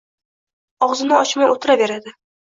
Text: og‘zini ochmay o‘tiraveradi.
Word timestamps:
og‘zini 0.87 1.15
ochmay 1.19 1.51
o‘tiraveradi. 1.57 2.17